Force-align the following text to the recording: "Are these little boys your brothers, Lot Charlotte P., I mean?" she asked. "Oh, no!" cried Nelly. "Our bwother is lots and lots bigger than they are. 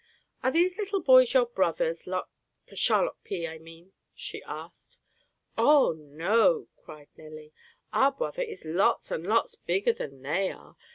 "Are 0.41 0.49
these 0.49 0.79
little 0.79 1.03
boys 1.03 1.31
your 1.35 1.45
brothers, 1.45 2.07
Lot 2.07 2.27
Charlotte 2.73 3.23
P., 3.23 3.45
I 3.47 3.59
mean?" 3.59 3.93
she 4.15 4.41
asked. 4.45 4.97
"Oh, 5.59 5.91
no!" 5.91 6.69
cried 6.75 7.09
Nelly. 7.17 7.53
"Our 7.93 8.11
bwother 8.11 8.41
is 8.43 8.65
lots 8.65 9.11
and 9.11 9.27
lots 9.27 9.53
bigger 9.53 9.93
than 9.93 10.23
they 10.23 10.49
are. 10.49 10.75